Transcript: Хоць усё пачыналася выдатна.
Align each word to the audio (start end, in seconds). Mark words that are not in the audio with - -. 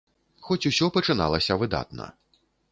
Хоць 0.47 0.65
усё 0.69 0.89
пачыналася 0.95 1.59
выдатна. 1.65 2.11